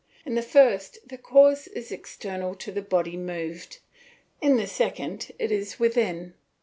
In 0.25 0.33
the 0.33 0.41
first 0.41 0.97
the 1.07 1.17
cause 1.19 1.67
is 1.67 1.91
external 1.91 2.55
to 2.55 2.71
the 2.71 2.81
body 2.81 3.15
moved, 3.15 3.77
in 4.41 4.57
the 4.57 4.65
second 4.65 5.31
it 5.37 5.51
is 5.51 5.79
within. 5.79 6.33